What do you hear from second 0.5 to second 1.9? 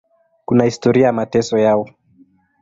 historia ya mateso yao.